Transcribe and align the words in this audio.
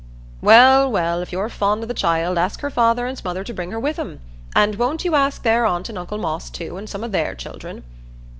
"Well, 0.41 0.91
well, 0.91 1.21
if 1.21 1.31
you're 1.31 1.47
fond 1.47 1.83
o' 1.83 1.85
the 1.85 1.93
child, 1.93 2.39
ask 2.39 2.61
her 2.61 2.71
father 2.71 3.05
and 3.05 3.23
mother 3.23 3.43
to 3.43 3.53
bring 3.53 3.69
her 3.69 3.79
with 3.79 3.99
'em. 3.99 4.19
And 4.55 4.73
won't 4.77 5.05
you 5.05 5.13
ask 5.13 5.43
their 5.43 5.63
aunt 5.63 5.89
and 5.89 5.97
uncle 5.99 6.17
Moss 6.17 6.49
too, 6.49 6.75
and 6.77 6.89
some 6.89 7.03
o' 7.03 7.07
their 7.07 7.35
children?" 7.35 7.83